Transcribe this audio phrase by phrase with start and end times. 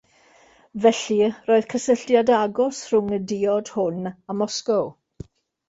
[0.85, 1.17] Felly,
[1.49, 4.93] roedd cysylltiad agos rhwng y diod hwn a Moscow.